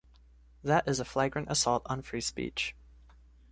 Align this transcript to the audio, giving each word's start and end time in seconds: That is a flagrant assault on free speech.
That 0.63 0.87
is 0.87 0.99
a 0.99 1.05
flagrant 1.05 1.51
assault 1.51 1.83
on 1.85 2.01
free 2.01 2.21
speech. 2.21 2.75